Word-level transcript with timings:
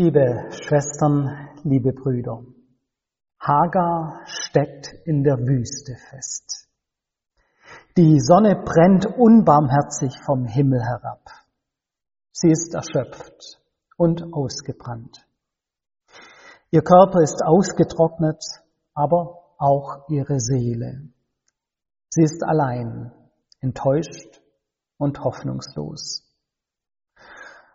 Liebe 0.00 0.46
Schwestern, 0.52 1.48
liebe 1.64 1.92
Brüder, 1.92 2.44
Hagar 3.40 4.20
steckt 4.26 4.94
in 5.04 5.24
der 5.24 5.38
Wüste 5.38 5.96
fest. 6.08 6.68
Die 7.96 8.20
Sonne 8.20 8.62
brennt 8.64 9.06
unbarmherzig 9.06 10.16
vom 10.24 10.46
Himmel 10.46 10.80
herab. 10.84 11.24
Sie 12.30 12.46
ist 12.46 12.74
erschöpft 12.74 13.60
und 13.96 14.32
ausgebrannt. 14.32 15.26
Ihr 16.70 16.82
Körper 16.82 17.20
ist 17.20 17.42
ausgetrocknet, 17.44 18.44
aber 18.94 19.56
auch 19.58 20.08
ihre 20.08 20.38
Seele. 20.38 21.08
Sie 22.10 22.22
ist 22.22 22.44
allein, 22.44 23.10
enttäuscht 23.58 24.42
und 24.96 25.18
hoffnungslos. 25.24 26.27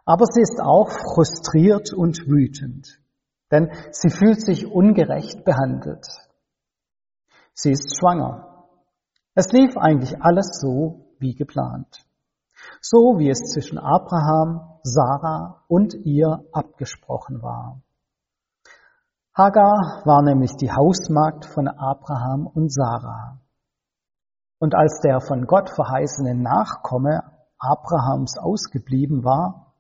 Aber 0.06 0.26
sie 0.26 0.42
ist 0.42 0.60
auch 0.62 0.90
frustriert 0.90 1.94
und 1.94 2.28
wütend, 2.28 3.00
denn 3.52 3.72
sie 3.92 4.10
fühlt 4.10 4.42
sich 4.42 4.66
ungerecht 4.66 5.46
behandelt. 5.46 6.06
Sie 7.54 7.72
ist 7.72 7.98
schwanger. 7.98 8.68
Es 9.36 9.52
lief 9.52 9.78
eigentlich 9.78 10.22
alles 10.22 10.60
so 10.60 11.16
wie 11.20 11.36
geplant. 11.36 12.06
So 12.82 13.18
wie 13.18 13.30
es 13.30 13.40
zwischen 13.52 13.78
Abraham, 13.78 14.80
Sarah 14.84 15.64
und 15.68 15.94
ihr 15.94 16.44
abgesprochen 16.52 17.42
war. 17.42 17.82
Hagar 19.36 20.02
war 20.06 20.22
nämlich 20.22 20.56
die 20.58 20.72
Hausmagd 20.72 21.46
von 21.46 21.68
Abraham 21.68 22.46
und 22.46 22.72
Sarah. 22.72 23.40
Und 24.60 24.76
als 24.76 25.00
der 25.00 25.22
von 25.22 25.46
Gott 25.48 25.70
verheißene 25.70 26.36
Nachkomme 26.36 27.24
Abrahams 27.58 28.38
ausgeblieben 28.38 29.24
war, 29.24 29.73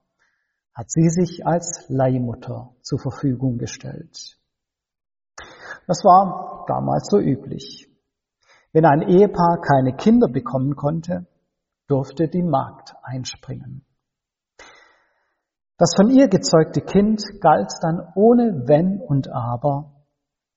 hat 0.74 0.90
sie 0.90 1.10
sich 1.10 1.46
als 1.46 1.86
Leihmutter 1.90 2.74
zur 2.82 3.00
Verfügung 3.00 3.58
gestellt. 3.58 4.38
Das 5.88 6.04
war 6.04 6.66
damals 6.68 7.08
so 7.10 7.20
üblich. 7.20 7.90
Wenn 8.72 8.86
ein 8.86 9.02
Ehepaar 9.02 9.62
keine 9.62 9.96
Kinder 9.96 10.28
bekommen 10.28 10.76
konnte, 10.76 11.28
durfte 11.88 12.28
die 12.28 12.42
Magd 12.42 12.96
einspringen. 13.04 13.86
Das 15.78 15.94
von 15.96 16.10
ihr 16.10 16.28
gezeugte 16.28 16.82
Kind 16.82 17.22
galt 17.42 17.72
dann 17.82 18.08
ohne 18.16 18.68
Wenn 18.68 19.00
und 19.00 19.30
Aber 19.30 20.06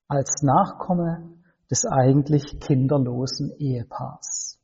als 0.09 0.42
Nachkomme 0.42 1.37
des 1.70 1.84
eigentlich 1.84 2.61
kinderlosen 2.61 3.50
Ehepaars. 3.59 4.59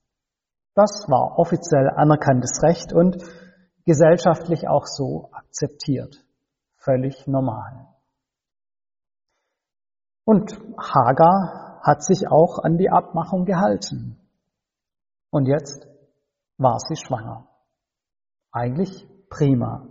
Das 0.75 1.06
war 1.08 1.39
offiziell 1.39 1.91
anerkanntes 1.91 2.62
Recht 2.62 2.92
und 2.92 3.17
gesellschaftlich 3.84 4.69
auch 4.69 4.86
so 4.86 5.28
akzeptiert. 5.33 6.25
Völlig 6.77 7.27
normal. 7.27 7.89
Und 10.24 10.52
Hagar 10.78 11.80
hat 11.83 12.05
sich 12.05 12.28
auch 12.28 12.58
an 12.58 12.77
die 12.78 12.91
Abmachung 12.91 13.44
gehalten. 13.44 14.19
Und 15.30 15.47
jetzt 15.47 15.86
war 16.58 16.78
sie 16.78 16.97
schwanger. 16.97 17.48
Eigentlich 18.52 19.08
prima. 19.28 19.89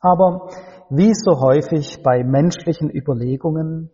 Aber 0.00 0.50
wie 0.90 1.12
so 1.14 1.40
häufig 1.40 2.02
bei 2.02 2.24
menschlichen 2.24 2.90
Überlegungen 2.90 3.90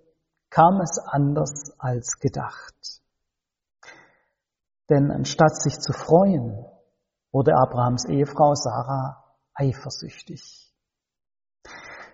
kam 0.51 0.81
es 0.81 0.99
anders 0.99 1.75
als 1.79 2.19
gedacht. 2.21 2.75
Denn 4.89 5.11
anstatt 5.11 5.61
sich 5.61 5.81
zu 5.81 5.93
freuen, 5.93 6.65
wurde 7.35 7.57
Abrahams 7.57 8.05
Ehefrau 8.05 8.55
Sarah 8.55 9.25
eifersüchtig. 9.55 10.73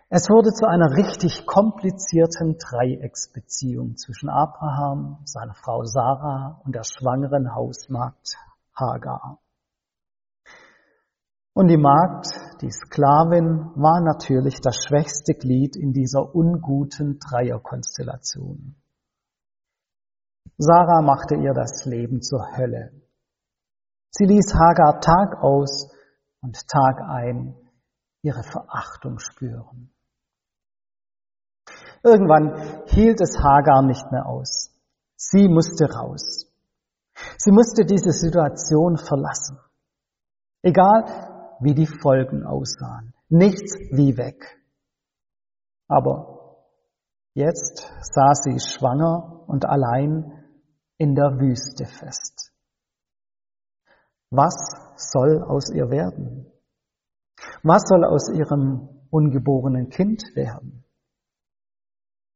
Es 0.08 0.28
wurde 0.30 0.50
zu 0.52 0.66
einer 0.66 0.96
richtig 0.96 1.46
komplizierten 1.46 2.56
Dreiecksbeziehung 2.56 3.96
zwischen 3.96 4.30
Abraham, 4.30 5.18
seiner 5.24 5.54
Frau 5.54 5.84
Sarah 5.84 6.60
und 6.64 6.74
der 6.74 6.84
schwangeren 6.84 7.54
Hausmagd 7.54 8.38
Hagar. 8.74 9.38
Und 11.52 11.68
die 11.68 11.76
Magd, 11.76 12.26
die 12.62 12.70
Sklavin, 12.70 13.72
war 13.76 14.00
natürlich 14.00 14.60
das 14.62 14.76
schwächste 14.76 15.34
Glied 15.34 15.76
in 15.76 15.92
dieser 15.92 16.34
unguten 16.34 17.18
Dreierkonstellation. 17.18 18.74
Sarah 20.56 21.02
machte 21.02 21.34
ihr 21.34 21.52
das 21.52 21.84
Leben 21.84 22.22
zur 22.22 22.56
Hölle. 22.56 22.99
Sie 24.10 24.24
ließ 24.24 24.54
Hagar 24.54 25.00
Tag 25.00 25.42
aus 25.42 25.90
und 26.42 26.66
Tag 26.68 27.00
ein 27.08 27.54
ihre 28.22 28.42
Verachtung 28.42 29.18
spüren. 29.18 29.92
Irgendwann 32.02 32.86
hielt 32.86 33.20
es 33.20 33.38
Hagar 33.38 33.82
nicht 33.82 34.10
mehr 34.10 34.26
aus. 34.26 34.74
Sie 35.16 35.48
musste 35.48 35.84
raus. 35.84 36.46
Sie 37.36 37.52
musste 37.52 37.84
diese 37.84 38.12
Situation 38.12 38.96
verlassen. 38.96 39.58
Egal, 40.62 41.56
wie 41.60 41.74
die 41.74 41.86
Folgen 41.86 42.44
aussahen. 42.46 43.14
Nichts 43.28 43.74
wie 43.92 44.16
weg. 44.16 44.58
Aber 45.88 46.56
jetzt 47.34 47.86
saß 48.00 48.44
sie 48.44 48.58
schwanger 48.60 49.44
und 49.46 49.66
allein 49.66 50.44
in 50.96 51.14
der 51.14 51.38
Wüste 51.38 51.86
fest. 51.86 52.52
Was 54.30 54.54
soll 54.96 55.42
aus 55.42 55.70
ihr 55.70 55.90
werden? 55.90 56.46
Was 57.62 57.82
soll 57.86 58.04
aus 58.04 58.30
ihrem 58.30 58.88
ungeborenen 59.10 59.88
Kind 59.90 60.22
werden? 60.34 60.84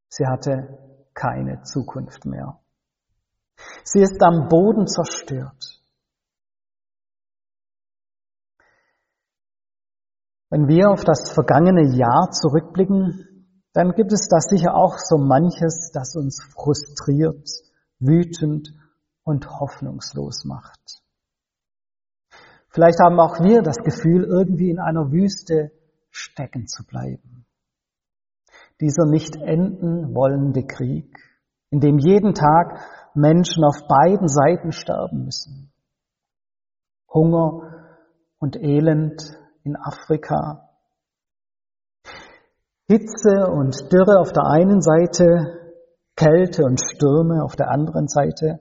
Sie 0.09 0.27
hatte 0.27 0.78
keine 1.15 1.62
Zukunft 1.62 2.25
mehr. 2.25 2.60
Sie 3.84 4.00
ist 4.00 4.21
am 4.22 4.49
Boden 4.49 4.87
zerstört. 4.87 5.81
Wenn 10.50 10.69
wir 10.69 10.91
auf 10.91 11.04
das 11.04 11.33
vergangene 11.33 11.97
Jahr 11.97 12.31
zurückblicken, 12.31 13.49
dann 13.72 13.93
gibt 13.93 14.12
es 14.12 14.28
da 14.28 14.38
sicher 14.38 14.75
auch 14.75 14.99
so 14.99 15.19
manches, 15.19 15.91
das 15.93 16.15
uns 16.15 16.43
frustriert, 16.54 17.49
wütend 17.99 18.72
und 19.25 19.49
hoffnungslos 19.49 20.44
macht. 20.44 20.94
Vielleicht 22.75 22.99
haben 22.99 23.21
auch 23.21 23.39
wir 23.39 23.62
das 23.62 23.77
Gefühl, 23.77 24.25
irgendwie 24.25 24.69
in 24.69 24.81
einer 24.81 25.12
Wüste 25.12 25.71
stecken 26.11 26.67
zu 26.67 26.85
bleiben. 26.85 27.47
Dieser 28.81 29.07
nicht 29.07 29.37
enden 29.37 30.12
wollende 30.12 30.67
Krieg, 30.67 31.17
in 31.71 31.79
dem 31.79 31.99
jeden 31.99 32.34
Tag 32.34 32.81
Menschen 33.15 33.63
auf 33.63 33.87
beiden 33.87 34.27
Seiten 34.27 34.73
sterben 34.73 35.25
müssen. 35.25 35.73
Hunger 37.13 37.93
und 38.41 38.57
Elend 38.57 39.23
in 39.63 39.77
Afrika. 39.77 40.69
Hitze 42.89 43.53
und 43.53 43.93
Dürre 43.93 44.19
auf 44.19 44.33
der 44.33 44.47
einen 44.47 44.81
Seite, 44.81 45.73
Kälte 46.17 46.65
und 46.65 46.81
Stürme 46.81 47.45
auf 47.45 47.55
der 47.55 47.71
anderen 47.71 48.09
Seite. 48.09 48.59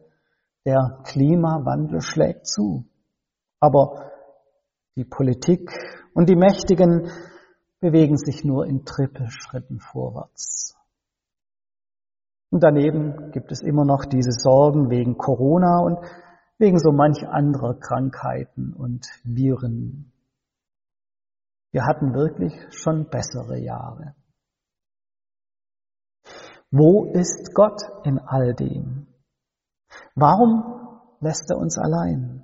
Der 0.66 1.00
Klimawandel 1.03 2.02
schlägt 2.02 2.46
zu. 2.46 2.85
Aber 3.63 4.12
die 4.97 5.06
Politik 5.06 5.72
und 6.13 6.28
die 6.28 6.35
Mächtigen 6.35 7.09
bewegen 7.79 8.18
sich 8.18 8.44
nur 8.44 8.66
in 8.66 8.84
Trippelschritten 8.84 9.79
vorwärts. 9.79 10.75
Und 12.52 12.62
daneben 12.62 13.31
gibt 13.31 13.53
es 13.53 13.62
immer 13.62 13.85
noch 13.85 14.03
diese 14.03 14.34
Sorgen 14.34 14.90
wegen 14.90 15.18
Corona 15.18 15.79
und 15.79 15.97
wegen 16.57 16.78
so 16.78 16.91
manch 16.91 17.25
anderer 17.25 17.79
Krankheiten 17.79 18.73
und 18.73 19.07
Viren. 19.23 20.12
Wir 21.72 21.85
hatten 21.85 22.13
wirklich 22.13 22.53
schon 22.72 23.07
bessere 23.07 23.57
Jahre. 23.59 24.14
Wo 26.70 27.05
ist 27.05 27.53
Gott 27.53 27.82
in 28.03 28.20
all 28.20 28.55
dem? 28.55 29.08
Warum 30.16 30.99
lässt 31.22 31.49
er 31.49 31.59
uns 31.59 31.78
allein? 31.78 32.43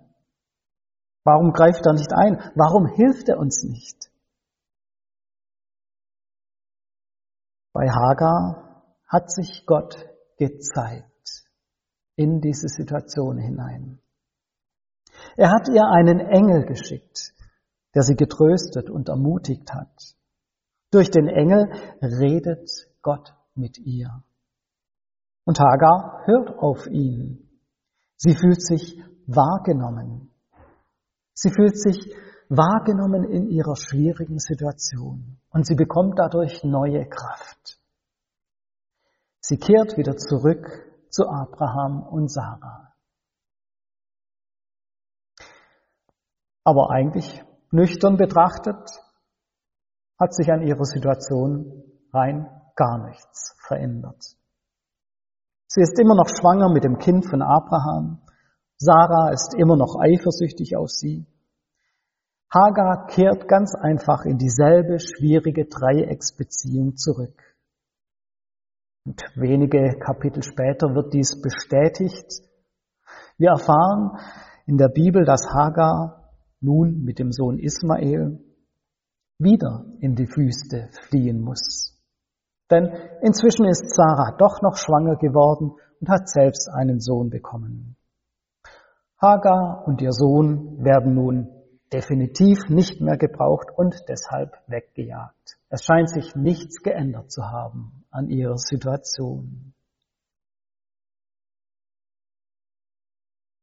Warum 1.31 1.53
greift 1.53 1.85
er 1.85 1.93
nicht 1.93 2.11
ein? 2.11 2.39
Warum 2.55 2.87
hilft 2.87 3.29
er 3.29 3.37
uns 3.37 3.61
nicht? 3.63 4.09
Bei 7.71 7.87
Hagar 7.87 8.95
hat 9.05 9.31
sich 9.31 9.63
Gott 9.67 10.09
gezeigt 10.39 11.45
in 12.15 12.41
diese 12.41 12.67
Situation 12.67 13.37
hinein. 13.37 13.99
Er 15.37 15.51
hat 15.51 15.67
ihr 15.69 15.85
einen 15.85 16.19
Engel 16.19 16.65
geschickt, 16.65 17.35
der 17.93 18.01
sie 18.01 18.15
getröstet 18.15 18.89
und 18.89 19.07
ermutigt 19.07 19.71
hat. 19.71 20.15
Durch 20.89 21.11
den 21.11 21.27
Engel 21.27 21.71
redet 22.01 22.67
Gott 23.03 23.35
mit 23.53 23.77
ihr. 23.77 24.23
Und 25.45 25.59
Hagar 25.59 26.23
hört 26.25 26.57
auf 26.57 26.87
ihn. 26.87 27.61
Sie 28.15 28.33
fühlt 28.33 28.63
sich 28.63 28.99
wahrgenommen. 29.27 30.28
Sie 31.41 31.51
fühlt 31.51 31.79
sich 31.79 32.13
wahrgenommen 32.49 33.23
in 33.23 33.47
ihrer 33.47 33.77
schwierigen 33.77 34.39
Situation. 34.39 35.39
Und 35.51 35.65
sie 35.65 35.75
bekommt 35.75 36.19
dadurch 36.19 36.65
neue 36.65 37.07
Kraft. 37.07 37.79
Sie 39.39 39.57
kehrt 39.57 39.95
wieder 39.95 40.17
zurück 40.17 40.67
zu 41.09 41.29
Abraham 41.29 42.03
und 42.03 42.29
Sarah. 42.29 42.93
Aber 46.65 46.91
eigentlich, 46.91 47.41
nüchtern 47.71 48.17
betrachtet, 48.17 48.99
hat 50.19 50.33
sich 50.33 50.51
an 50.51 50.61
ihrer 50.61 50.83
Situation 50.83 51.83
rein 52.11 52.49
gar 52.75 53.07
nichts 53.07 53.55
verändert. 53.65 54.35
Sie 55.67 55.81
ist 55.81 55.97
immer 55.99 56.15
noch 56.15 56.27
schwanger 56.27 56.69
mit 56.69 56.83
dem 56.83 56.97
Kind 56.97 57.29
von 57.29 57.41
Abraham. 57.41 58.19
Sarah 58.81 59.31
ist 59.31 59.53
immer 59.57 59.75
noch 59.75 59.97
eifersüchtig 59.99 60.77
auf 60.77 60.89
sie. 60.89 61.25
Hagar 62.49 63.07
kehrt 63.07 63.47
ganz 63.49 63.75
einfach 63.75 64.23
in 64.23 64.37
dieselbe 64.37 64.99
schwierige 64.99 65.65
Dreiecksbeziehung 65.65 66.95
zurück. 66.95 67.37
Und 69.05 69.21
wenige 69.35 69.99
Kapitel 69.99 70.43
später 70.43 70.95
wird 70.95 71.13
dies 71.13 71.41
bestätigt. 71.41 72.41
Wir 73.37 73.49
erfahren 73.49 74.17
in 74.65 74.77
der 74.77 74.89
Bibel, 74.89 75.25
dass 75.25 75.45
Hagar 75.53 76.31
nun 76.61 77.03
mit 77.03 77.19
dem 77.19 77.31
Sohn 77.31 77.59
Ismael 77.59 78.39
wieder 79.39 79.85
in 79.99 80.15
die 80.15 80.27
Wüste 80.27 80.89
fliehen 81.07 81.41
muss. 81.41 81.97
Denn 82.71 82.85
inzwischen 83.21 83.65
ist 83.65 83.93
Sarah 83.93 84.35
doch 84.37 84.61
noch 84.61 84.77
schwanger 84.77 85.17
geworden 85.17 85.75
und 85.99 86.09
hat 86.09 86.29
selbst 86.29 86.69
einen 86.69 86.99
Sohn 86.99 87.29
bekommen. 87.29 87.97
Hagar 89.21 89.83
und 89.85 90.01
ihr 90.01 90.13
Sohn 90.13 90.83
werden 90.83 91.13
nun 91.13 91.49
definitiv 91.91 92.69
nicht 92.69 93.01
mehr 93.01 93.17
gebraucht 93.17 93.67
und 93.75 93.95
deshalb 94.07 94.53
weggejagt. 94.67 95.57
Es 95.69 95.83
scheint 95.83 96.09
sich 96.09 96.35
nichts 96.35 96.81
geändert 96.81 97.31
zu 97.31 97.43
haben 97.43 98.05
an 98.11 98.29
ihrer 98.29 98.57
Situation. 98.57 99.73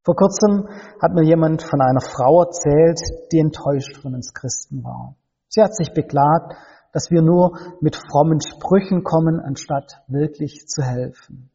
Vor 0.04 0.14
kurzem 0.14 0.68
hat 1.02 1.14
mir 1.14 1.24
jemand 1.24 1.62
von 1.62 1.80
einer 1.80 2.00
Frau 2.00 2.42
erzählt, 2.42 3.00
die 3.32 3.40
enttäuscht 3.40 3.96
von 4.02 4.14
uns 4.14 4.32
Christen 4.34 4.84
war. 4.84 5.16
Sie 5.48 5.62
hat 5.62 5.74
sich 5.74 5.92
beklagt, 5.94 6.54
dass 6.92 7.10
wir 7.10 7.22
nur 7.22 7.58
mit 7.80 7.96
frommen 7.96 8.40
Sprüchen 8.40 9.02
kommen, 9.02 9.40
anstatt 9.40 10.02
wirklich 10.06 10.66
zu 10.68 10.82
helfen. 10.82 11.50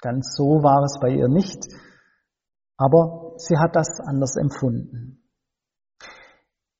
Ganz 0.00 0.34
so 0.34 0.62
war 0.62 0.82
es 0.82 0.98
bei 1.00 1.10
ihr 1.10 1.28
nicht, 1.28 1.68
aber 2.80 3.34
sie 3.36 3.58
hat 3.58 3.76
das 3.76 4.00
anders 4.00 4.36
empfunden. 4.36 5.22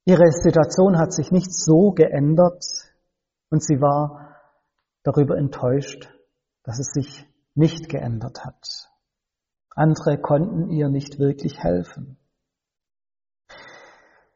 Ihre 0.07 0.33
Situation 0.33 0.99
hat 0.99 1.13
sich 1.13 1.31
nicht 1.31 1.53
so 1.53 1.91
geändert 1.91 2.65
und 3.51 3.63
sie 3.63 3.83
war 3.83 4.35
darüber 5.03 5.37
enttäuscht, 5.37 6.09
dass 6.63 6.79
es 6.79 6.87
sich 6.95 7.29
nicht 7.55 7.91
geändert 7.91 8.47
hat. 8.47 8.89
Andere 9.75 10.19
konnten 10.19 10.71
ihr 10.71 10.89
nicht 10.89 11.19
wirklich 11.19 11.59
helfen. 11.59 12.17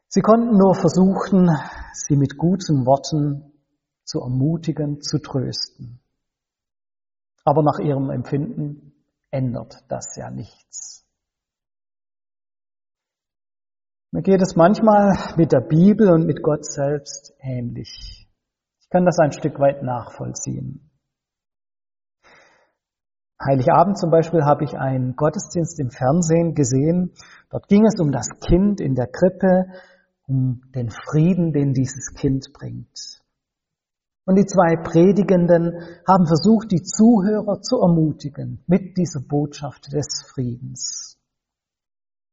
Sie 0.08 0.20
konnten 0.20 0.58
nur 0.58 0.74
versuchen, 0.74 1.48
sie 1.94 2.16
mit 2.16 2.36
guten 2.36 2.84
Worten 2.84 3.54
zu 4.04 4.20
ermutigen, 4.20 5.00
zu 5.00 5.18
trösten. 5.18 5.98
Aber 7.42 7.62
nach 7.62 7.78
ihrem 7.78 8.10
Empfinden 8.10 8.92
ändert 9.30 9.82
das 9.88 10.14
ja 10.16 10.30
nichts. 10.30 11.03
Mir 14.14 14.22
geht 14.22 14.42
es 14.42 14.54
manchmal 14.54 15.18
mit 15.36 15.50
der 15.50 15.60
Bibel 15.60 16.08
und 16.12 16.24
mit 16.24 16.40
Gott 16.40 16.64
selbst 16.64 17.34
ähnlich. 17.40 18.28
Ich 18.80 18.88
kann 18.88 19.04
das 19.04 19.18
ein 19.18 19.32
Stück 19.32 19.58
weit 19.58 19.82
nachvollziehen. 19.82 20.88
Heiligabend 23.44 23.98
zum 23.98 24.12
Beispiel 24.12 24.44
habe 24.44 24.62
ich 24.62 24.78
einen 24.78 25.16
Gottesdienst 25.16 25.80
im 25.80 25.90
Fernsehen 25.90 26.54
gesehen. 26.54 27.10
Dort 27.50 27.66
ging 27.66 27.84
es 27.86 27.98
um 27.98 28.12
das 28.12 28.28
Kind 28.38 28.80
in 28.80 28.94
der 28.94 29.08
Krippe, 29.08 29.64
um 30.28 30.62
den 30.72 30.90
Frieden, 30.90 31.52
den 31.52 31.72
dieses 31.72 32.14
Kind 32.14 32.52
bringt. 32.56 33.20
Und 34.26 34.36
die 34.36 34.46
zwei 34.46 34.76
Predigenden 34.76 35.72
haben 36.06 36.26
versucht, 36.28 36.70
die 36.70 36.82
Zuhörer 36.82 37.62
zu 37.62 37.80
ermutigen 37.80 38.62
mit 38.68 38.96
dieser 38.96 39.22
Botschaft 39.26 39.92
des 39.92 40.24
Friedens. 40.32 41.18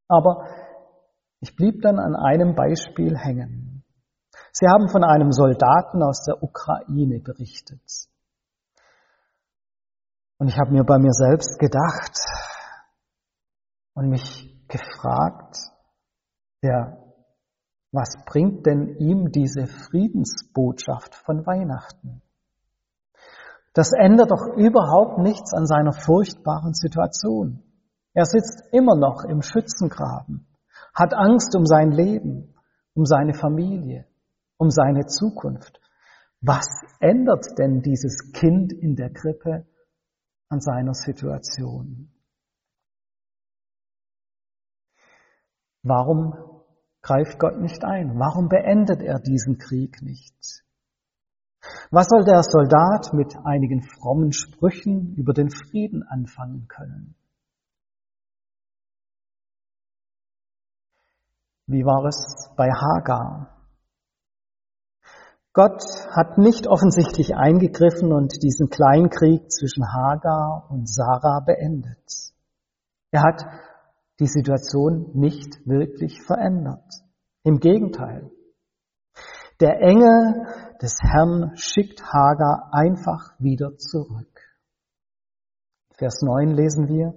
Aber 0.08 0.46
ich 1.42 1.56
blieb 1.56 1.82
dann 1.82 2.00
an 2.00 2.16
einem 2.16 2.56
Beispiel 2.56 3.18
hängen. 3.18 3.84
Sie 4.54 4.68
haben 4.68 4.90
von 4.90 5.04
einem 5.04 5.32
Soldaten 5.32 6.04
aus 6.04 6.24
der 6.24 6.42
Ukraine 6.42 7.20
berichtet. 7.20 7.82
Und 10.38 10.48
ich 10.48 10.58
habe 10.60 10.72
mir 10.72 10.84
bei 10.84 11.00
mir 11.00 11.14
selbst 11.14 11.58
gedacht 11.60 12.18
und 13.94 14.10
mich 14.10 14.66
gefragt, 14.68 15.58
ja, 16.62 16.98
was 17.92 18.16
bringt 18.26 18.66
denn 18.68 18.96
ihm 18.98 19.32
diese 19.32 19.66
Friedensbotschaft 19.66 21.16
von 21.16 21.46
Weihnachten? 21.46 22.22
Das 23.74 23.92
ändert 23.98 24.32
doch 24.32 24.58
überhaupt 24.58 25.18
nichts 25.18 25.54
an 25.54 25.66
seiner 25.66 25.94
furchtbaren 25.94 26.74
Situation. 26.74 27.64
Er 28.14 28.26
sitzt 28.26 28.64
immer 28.72 28.96
noch 28.96 29.24
im 29.24 29.42
Schützengraben 29.42 30.46
hat 30.94 31.14
Angst 31.14 31.56
um 31.56 31.66
sein 31.66 31.92
Leben, 31.92 32.54
um 32.94 33.06
seine 33.06 33.34
Familie, 33.34 34.06
um 34.58 34.70
seine 34.70 35.06
Zukunft. 35.06 35.80
Was 36.42 36.68
ändert 37.00 37.58
denn 37.58 37.82
dieses 37.82 38.32
Kind 38.34 38.74
in 38.74 38.96
der 38.96 39.12
Krippe 39.12 39.66
an 40.50 40.60
seiner 40.60 40.94
Situation? 40.94 42.12
Warum 45.84 46.34
greift 47.02 47.40
Gott 47.40 47.60
nicht 47.60 47.84
ein? 47.84 48.20
Warum 48.20 48.50
beendet 48.50 49.02
er 49.02 49.20
diesen 49.20 49.58
Krieg 49.58 50.02
nicht? 50.02 50.64
Was 51.92 52.08
soll 52.08 52.24
der 52.24 52.42
Soldat 52.44 53.14
mit 53.14 53.36
einigen 53.44 53.84
frommen 53.84 54.32
Sprüchen 54.32 55.16
über 55.16 55.34
den 55.34 55.50
Frieden 55.50 56.04
anfangen 56.04 56.68
können? 56.68 57.16
Wie 61.72 61.86
war 61.86 62.04
es 62.04 62.50
bei 62.58 62.68
Hagar? 62.68 63.48
Gott 65.54 65.82
hat 66.12 66.38
nicht 66.38 66.68
offensichtlich 66.68 67.34
eingegriffen 67.38 68.12
und 68.12 68.44
diesen 68.44 68.70
Kleinkrieg 68.70 69.50
zwischen 69.50 69.86
Hagar 69.88 70.68
und 70.70 70.90
Sarah 70.90 71.40
beendet. 71.40 72.34
Er 73.12 73.22
hat 73.22 73.46
die 74.20 74.28
Situation 74.28 75.12
nicht 75.14 75.66
wirklich 75.66 76.22
verändert. 76.22 76.84
Im 77.44 77.60
Gegenteil. 77.60 78.30
Der 79.62 79.80
Engel 79.80 80.46
des 80.82 80.96
Herrn 81.02 81.56
schickt 81.56 82.04
Hagar 82.04 82.68
einfach 82.74 83.40
wieder 83.40 83.78
zurück. 83.78 84.42
Vers 85.94 86.22
9 86.22 86.50
lesen 86.50 86.90
wir, 86.90 87.14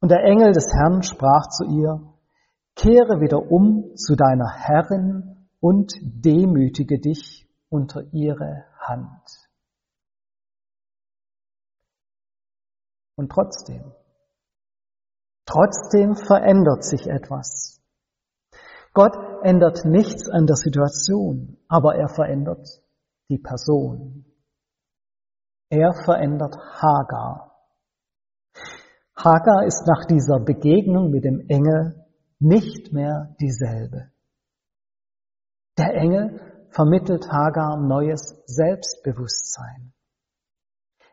und 0.00 0.10
der 0.10 0.24
Engel 0.24 0.52
des 0.52 0.72
Herrn 0.72 1.02
sprach 1.02 1.48
zu 1.48 1.64
ihr, 1.64 2.13
Kehre 2.76 3.20
wieder 3.20 3.50
um 3.50 3.94
zu 3.96 4.16
deiner 4.16 4.50
Herrin 4.50 5.48
und 5.60 5.94
demütige 6.02 6.98
dich 6.98 7.48
unter 7.68 8.02
ihre 8.12 8.64
Hand. 8.78 9.22
Und 13.16 13.30
trotzdem, 13.30 13.92
trotzdem 15.46 16.16
verändert 16.16 16.84
sich 16.84 17.06
etwas. 17.06 17.80
Gott 18.92 19.14
ändert 19.42 19.84
nichts 19.84 20.28
an 20.28 20.46
der 20.46 20.56
Situation, 20.56 21.58
aber 21.68 21.96
er 21.96 22.08
verändert 22.08 22.66
die 23.28 23.38
Person. 23.38 24.24
Er 25.68 25.92
verändert 26.04 26.56
Hagar. 26.56 27.56
Hagar 29.16 29.64
ist 29.64 29.86
nach 29.86 30.06
dieser 30.06 30.38
Begegnung 30.40 31.10
mit 31.10 31.24
dem 31.24 31.40
Engel 31.48 32.03
nicht 32.44 32.92
mehr 32.92 33.34
dieselbe. 33.40 34.10
Der 35.78 35.94
Engel 35.94 36.68
vermittelt 36.70 37.26
Hagar 37.30 37.78
neues 37.78 38.36
Selbstbewusstsein. 38.46 39.92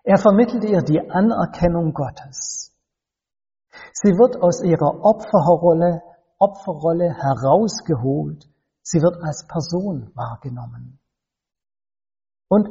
Er 0.03 0.17
vermittelt 0.17 0.65
ihr 0.65 0.81
die 0.81 1.00
Anerkennung 1.00 1.93
Gottes. 1.93 2.75
Sie 3.93 4.09
wird 4.09 4.41
aus 4.41 4.61
ihrer 4.63 5.00
Opferrolle, 5.03 6.01
Opferrolle 6.38 7.13
herausgeholt. 7.13 8.50
Sie 8.81 9.01
wird 9.01 9.23
als 9.23 9.47
Person 9.47 10.11
wahrgenommen. 10.15 11.00
Und 12.50 12.67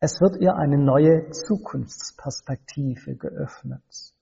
es 0.00 0.20
wird 0.20 0.36
ihr 0.42 0.56
eine 0.56 0.78
neue 0.78 1.30
Zukunftsperspektive 1.30 3.16
geöffnet. 3.16 4.14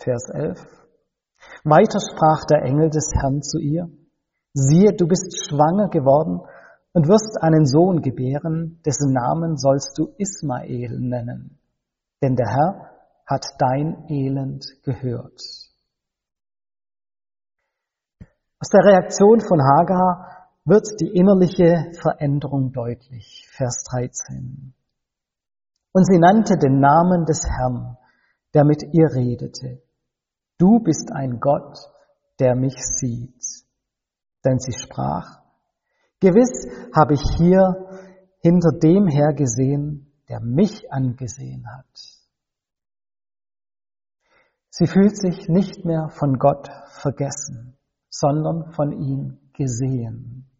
Vers 0.00 0.28
11. 0.30 0.85
Weiter 1.64 1.98
sprach 2.00 2.44
der 2.44 2.62
Engel 2.62 2.90
des 2.90 3.10
Herrn 3.14 3.42
zu 3.42 3.58
ihr, 3.58 3.88
siehe, 4.52 4.92
du 4.92 5.06
bist 5.06 5.46
schwanger 5.46 5.88
geworden 5.88 6.40
und 6.92 7.08
wirst 7.08 7.42
einen 7.42 7.66
Sohn 7.66 8.00
gebären, 8.00 8.80
dessen 8.86 9.12
Namen 9.12 9.56
sollst 9.56 9.98
du 9.98 10.14
Ismael 10.16 10.98
nennen, 10.98 11.58
denn 12.22 12.36
der 12.36 12.48
Herr 12.48 12.90
hat 13.26 13.44
dein 13.58 14.06
Elend 14.08 14.64
gehört. 14.82 15.40
Aus 18.58 18.70
der 18.70 18.84
Reaktion 18.84 19.40
von 19.40 19.60
Hagar 19.60 20.48
wird 20.64 21.00
die 21.00 21.12
innerliche 21.14 21.92
Veränderung 22.00 22.72
deutlich. 22.72 23.46
Vers 23.50 23.84
13. 23.90 24.72
Und 25.92 26.06
sie 26.06 26.18
nannte 26.18 26.56
den 26.56 26.80
Namen 26.80 27.24
des 27.24 27.44
Herrn, 27.44 27.96
der 28.54 28.64
mit 28.64 28.82
ihr 28.82 29.06
redete. 29.14 29.82
Du 30.58 30.80
bist 30.80 31.12
ein 31.12 31.38
Gott, 31.40 31.78
der 32.38 32.54
mich 32.54 32.76
sieht. 32.78 33.42
Denn 34.44 34.58
sie 34.58 34.72
sprach, 34.72 35.40
Gewiss 36.20 36.66
habe 36.94 37.14
ich 37.14 37.22
hier 37.36 37.88
hinter 38.38 38.70
dem 38.78 39.06
her 39.06 39.34
gesehen, 39.34 40.12
der 40.28 40.40
mich 40.40 40.90
angesehen 40.90 41.66
hat. 41.76 42.16
Sie 44.70 44.86
fühlt 44.86 45.16
sich 45.16 45.48
nicht 45.48 45.84
mehr 45.84 46.08
von 46.10 46.38
Gott 46.38 46.68
vergessen, 46.88 47.76
sondern 48.08 48.72
von 48.72 48.92
ihm 48.92 49.38
gesehen. 49.52 50.50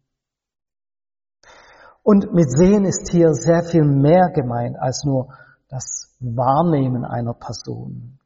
Und 2.03 2.33
mit 2.33 2.49
sehen 2.49 2.85
ist 2.85 3.09
hier 3.11 3.33
sehr 3.33 3.63
viel 3.63 3.83
mehr 3.83 4.31
gemeint 4.33 4.77
als 4.79 5.03
nur 5.03 5.33
das 5.69 6.15
Wahrnehmen 6.19 7.03
einer 7.05 7.33
Person. 7.33 8.19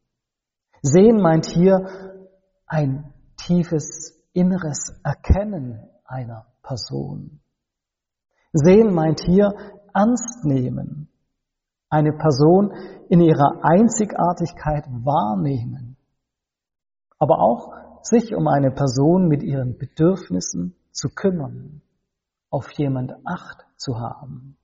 Sehen 0.81 1.21
meint 1.21 1.45
hier 1.45 2.19
ein 2.65 3.13
tiefes 3.37 4.19
inneres 4.33 4.99
Erkennen 5.03 5.87
einer 6.05 6.47
Person. 6.63 7.41
Sehen 8.53 8.93
meint 8.93 9.21
hier 9.21 9.53
ernst 9.93 10.43
nehmen, 10.43 11.09
eine 11.89 12.13
Person 12.13 12.73
in 13.09 13.21
ihrer 13.21 13.63
Einzigartigkeit 13.63 14.85
wahrnehmen, 14.87 15.97
aber 17.19 17.39
auch 17.39 17.73
sich 18.01 18.33
um 18.33 18.47
eine 18.47 18.71
Person 18.71 19.27
mit 19.27 19.43
ihren 19.43 19.77
Bedürfnissen 19.77 20.75
zu 20.91 21.09
kümmern, 21.09 21.81
auf 22.49 22.71
jemand 22.71 23.13
Acht 23.25 23.65
zu 23.77 23.99
haben. 23.99 24.57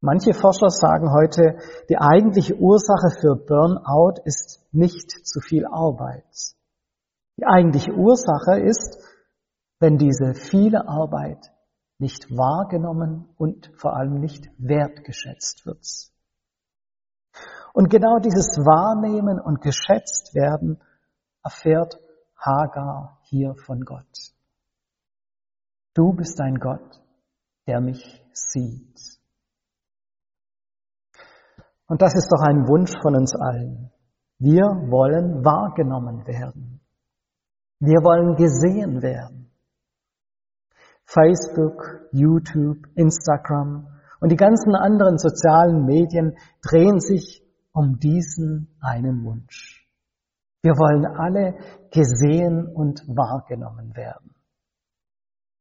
Manche 0.00 0.32
Forscher 0.32 0.70
sagen 0.70 1.12
heute, 1.12 1.58
die 1.88 1.98
eigentliche 1.98 2.54
Ursache 2.54 3.10
für 3.20 3.34
Burnout 3.34 4.22
ist 4.24 4.64
nicht 4.70 5.10
zu 5.10 5.40
viel 5.40 5.66
Arbeit. 5.66 6.54
Die 7.36 7.46
eigentliche 7.46 7.92
Ursache 7.92 8.60
ist, 8.60 8.98
wenn 9.80 9.98
diese 9.98 10.34
viele 10.34 10.86
Arbeit 10.86 11.52
nicht 11.98 12.30
wahrgenommen 12.30 13.28
und 13.38 13.72
vor 13.76 13.96
allem 13.96 14.20
nicht 14.20 14.48
wertgeschätzt 14.58 15.66
wird. 15.66 15.84
Und 17.72 17.90
genau 17.90 18.18
dieses 18.18 18.56
Wahrnehmen 18.58 19.40
und 19.40 19.60
geschätzt 19.60 20.34
werden 20.34 20.80
erfährt 21.42 21.98
Hagar 22.36 23.18
hier 23.22 23.54
von 23.66 23.80
Gott. 23.80 24.32
Du 25.94 26.12
bist 26.12 26.40
ein 26.40 26.56
Gott, 26.60 27.00
der 27.66 27.80
mich 27.80 28.24
sieht. 28.32 29.17
Und 31.88 32.02
das 32.02 32.14
ist 32.14 32.30
doch 32.30 32.42
ein 32.42 32.68
Wunsch 32.68 32.92
von 33.02 33.16
uns 33.16 33.34
allen. 33.34 33.90
Wir 34.38 34.62
wollen 34.62 35.44
wahrgenommen 35.44 36.26
werden. 36.26 36.80
Wir 37.80 37.98
wollen 38.04 38.36
gesehen 38.36 39.02
werden. 39.02 39.50
Facebook, 41.06 42.06
YouTube, 42.12 42.86
Instagram 42.94 43.88
und 44.20 44.30
die 44.30 44.36
ganzen 44.36 44.74
anderen 44.74 45.16
sozialen 45.16 45.86
Medien 45.86 46.36
drehen 46.62 47.00
sich 47.00 47.42
um 47.72 47.98
diesen 47.98 48.76
einen 48.80 49.24
Wunsch. 49.24 49.86
Wir 50.62 50.72
wollen 50.72 51.06
alle 51.06 51.54
gesehen 51.90 52.66
und 52.66 53.00
wahrgenommen 53.08 53.96
werden. 53.96 54.34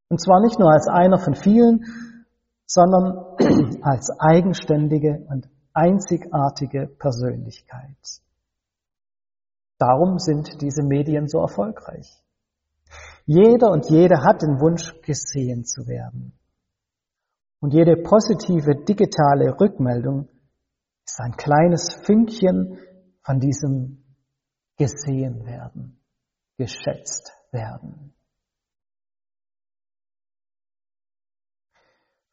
Und 0.09 0.19
zwar 0.19 0.41
nicht 0.41 0.59
nur 0.59 0.71
als 0.71 0.87
einer 0.87 1.19
von 1.19 1.35
vielen, 1.35 1.85
sondern 2.65 3.37
als 3.81 4.09
eigenständige 4.19 5.25
und 5.29 5.47
einzigartige 5.77 6.87
Persönlichkeit. 6.87 8.21
Darum 9.77 10.17
sind 10.17 10.59
diese 10.61 10.81
Medien 10.81 11.27
so 11.27 11.39
erfolgreich. 11.39 12.23
Jeder 13.25 13.69
und 13.69 13.87
jede 13.89 14.23
hat 14.23 14.41
den 14.41 14.59
Wunsch, 14.59 14.99
gesehen 15.01 15.65
zu 15.65 15.85
werden. 15.87 16.33
Und 17.59 17.73
jede 17.73 17.95
positive 17.97 18.83
digitale 18.85 19.59
Rückmeldung 19.59 20.29
ist 21.05 21.19
ein 21.19 21.33
kleines 21.33 21.93
Fünkchen 22.03 22.79
von 23.21 23.39
diesem 23.39 24.03
gesehen 24.77 25.45
werden, 25.45 25.99
geschätzt 26.57 27.33
werden. 27.51 28.13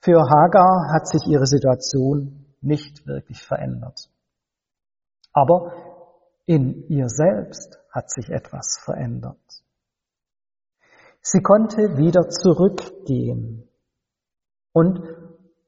Für 0.01 0.21
Hagar 0.21 0.93
hat 0.95 1.09
sich 1.09 1.27
ihre 1.27 1.47
Situation 1.47 2.44
nicht 2.65 3.07
wirklich 3.07 3.43
verändert. 3.43 4.11
Aber 5.33 5.73
in 6.47 6.89
ihr 6.89 7.09
selbst 7.09 7.79
hat 7.91 8.11
sich 8.11 8.29
etwas 8.29 8.81
verändert. 8.85 9.39
Sie 11.21 11.41
konnte 11.41 11.97
wieder 11.97 12.29
zurückgehen 12.29 13.69
und 14.73 15.01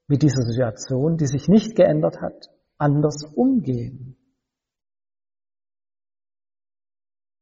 mit 0.07 0.23
dieser 0.23 0.43
Situation, 0.43 1.17
die 1.17 1.27
sich 1.27 1.49
nicht 1.49 1.75
geändert 1.75 2.21
hat, 2.21 2.51
anders 2.79 3.25
umgehen. 3.35 4.17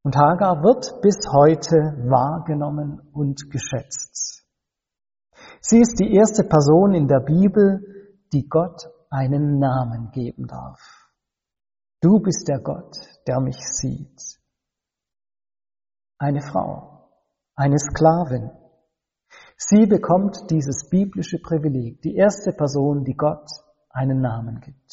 Und 0.03 0.17
Hagar 0.17 0.63
wird 0.63 1.01
bis 1.01 1.17
heute 1.33 1.77
wahrgenommen 2.09 3.01
und 3.13 3.51
geschätzt. 3.51 4.45
Sie 5.61 5.81
ist 5.81 5.99
die 5.99 6.15
erste 6.15 6.45
Person 6.45 6.93
in 6.93 7.09
der 7.09 7.21
Bibel, 7.21 8.21
die 8.33 8.47
Gott 8.47 8.87
einen 9.15 9.61
Namen 9.61 10.11
geben 10.11 10.49
darf. 10.49 10.81
Du 12.01 12.19
bist 12.19 12.49
der 12.49 12.59
Gott, 12.59 12.97
der 13.29 13.41
mich 13.41 13.59
sieht. 13.61 14.21
Eine 16.19 16.43
Frau, 16.43 17.11
eine 17.55 17.79
Sklavin. 17.79 18.51
Sie 19.57 19.87
bekommt 19.87 20.51
dieses 20.51 20.89
biblische 20.91 21.39
Privileg, 21.39 22.03
die 22.03 22.17
erste 22.17 22.53
Person, 22.53 23.05
die 23.05 23.15
Gott 23.15 23.49
einen 23.89 24.21
Namen 24.21 24.61
gibt. 24.61 24.93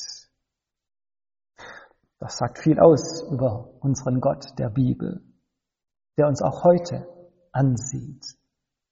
Das 2.20 2.38
sagt 2.38 2.60
viel 2.60 2.80
aus 2.80 3.24
über 3.32 3.74
unseren 3.80 4.22
Gott 4.22 4.54
der 4.60 4.70
Bibel, 4.70 5.24
der 6.20 6.28
uns 6.28 6.44
auch 6.44 6.64
heute 6.64 7.08
ansieht 7.52 8.24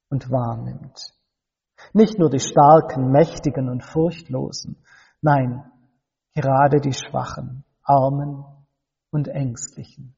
und 0.09 0.31
wahrnimmt. 0.31 1.00
Nicht 1.93 2.17
nur 2.17 2.31
die 2.31 2.39
Starken, 2.39 3.12
Mächtigen 3.12 3.69
und 3.69 3.83
Furchtlosen, 3.83 4.83
nein, 5.21 5.63
gerade 6.33 6.79
die 6.79 6.93
Schwachen, 6.93 7.63
Armen 7.83 8.43
und 9.11 9.27
Ängstlichen. 9.27 10.15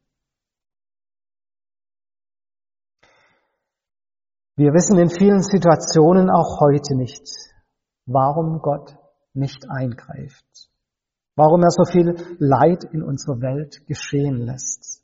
Wir 4.55 4.73
wissen 4.73 4.99
in 4.99 5.09
vielen 5.09 5.41
Situationen 5.41 6.29
auch 6.29 6.59
heute 6.59 6.95
nicht, 6.95 7.25
warum 8.05 8.59
Gott 8.59 8.95
nicht 9.33 9.65
eingreift, 9.69 10.69
warum 11.35 11.63
er 11.63 11.71
so 11.71 11.85
viel 11.85 12.13
Leid 12.37 12.83
in 12.91 13.01
unserer 13.01 13.39
Welt 13.41 13.85
geschehen 13.87 14.45
lässt. 14.45 15.03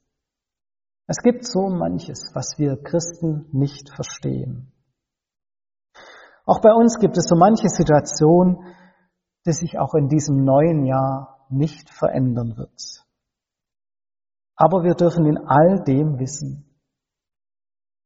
Es 1.07 1.23
gibt 1.23 1.45
so 1.45 1.69
manches, 1.69 2.31
was 2.33 2.59
wir 2.59 2.75
Christen 2.83 3.47
nicht 3.53 3.89
verstehen. 3.89 4.73
Auch 6.45 6.59
bei 6.61 6.73
uns 6.73 6.99
gibt 6.99 7.17
es 7.17 7.25
so 7.25 7.35
manche 7.35 7.69
Situation, 7.69 8.63
die 9.47 9.53
sich 9.53 9.79
auch 9.79 9.93
in 9.93 10.09
diesem 10.09 10.43
neuen 10.43 10.85
Jahr 10.85 11.45
nicht 11.49 11.89
verändern 11.89 12.57
wird. 12.57 13.05
Aber 14.57 14.83
wir 14.83 14.93
dürfen 14.93 15.25
in 15.25 15.37
all 15.37 15.83
dem 15.85 16.19
wissen, 16.19 16.65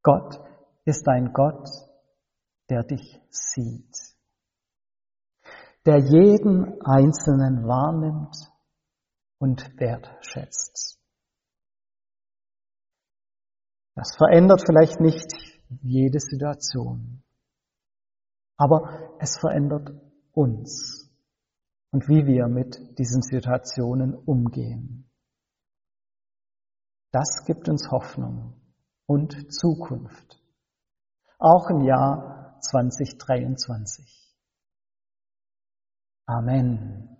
Gott 0.04 0.40
ist 0.86 1.08
ein 1.08 1.34
Gott, 1.34 1.68
der 2.70 2.84
dich 2.84 3.20
sieht, 3.30 3.98
der 5.86 5.98
jeden 5.98 6.80
Einzelnen 6.84 7.68
wahrnimmt 7.68 8.36
und 9.40 9.80
wertschätzt. 9.80 11.00
Das 13.96 14.16
verändert 14.16 14.62
vielleicht 14.66 15.00
nicht 15.00 15.34
jede 15.82 16.20
Situation, 16.20 17.24
aber 18.58 19.16
es 19.20 19.38
verändert 19.38 19.90
uns 20.34 21.01
und 21.92 22.08
wie 22.08 22.26
wir 22.26 22.48
mit 22.48 22.98
diesen 22.98 23.22
Situationen 23.22 24.16
umgehen. 24.16 25.10
Das 27.12 27.44
gibt 27.46 27.68
uns 27.68 27.92
Hoffnung 27.92 28.62
und 29.06 29.54
Zukunft. 29.54 30.42
auch 31.42 31.70
im 31.72 31.82
Jahr 31.82 32.60
2023. 32.62 34.38
Amen. 36.28 37.11